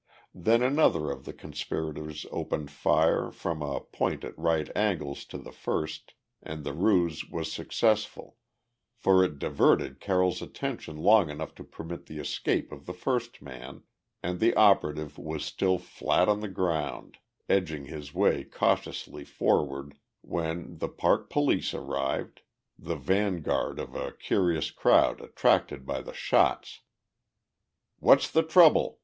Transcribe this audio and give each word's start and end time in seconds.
Then 0.33 0.63
another 0.63 1.11
of 1.11 1.25
the 1.25 1.31
conspirators 1.31 2.25
opened 2.31 2.71
fire 2.71 3.29
from 3.29 3.61
a 3.61 3.81
point 3.81 4.23
at 4.23 4.35
right 4.35 4.67
angles 4.75 5.25
to 5.25 5.37
the 5.37 5.51
first, 5.51 6.15
and 6.41 6.63
the 6.63 6.73
ruse 6.73 7.29
was 7.29 7.51
successful, 7.51 8.35
for 8.95 9.23
it 9.23 9.37
diverted 9.37 9.99
Carroll's 9.99 10.41
attention 10.41 10.97
long 10.97 11.29
enough 11.29 11.53
to 11.53 11.63
permit 11.63 12.07
the 12.07 12.17
escape 12.17 12.71
of 12.71 12.87
the 12.87 12.95
first 12.95 13.43
man, 13.43 13.83
and 14.23 14.39
the 14.39 14.55
operative 14.55 15.19
was 15.19 15.45
still 15.45 15.77
flat 15.77 16.27
on 16.27 16.39
the 16.39 16.47
ground, 16.47 17.19
edging 17.47 17.85
his 17.85 18.11
way 18.11 18.43
cautiously 18.43 19.23
forward 19.23 19.93
when 20.21 20.79
the 20.79 20.89
Park 20.89 21.29
police 21.29 21.75
arrived, 21.75 22.41
the 22.75 22.95
vanguard 22.95 23.77
of 23.77 23.93
a 23.93 24.13
curious 24.13 24.71
crowd 24.71 25.21
attracted 25.21 25.85
by 25.85 26.01
the 26.01 26.11
shots. 26.15 26.81
"What's 27.99 28.31
the 28.31 28.41
trouble?" 28.41 28.99